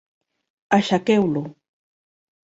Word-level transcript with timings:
Aixequeu-lo. 0.77 1.43